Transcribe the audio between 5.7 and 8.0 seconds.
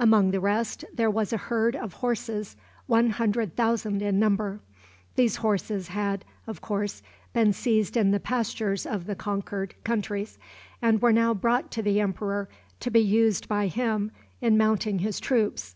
had, of course, been seized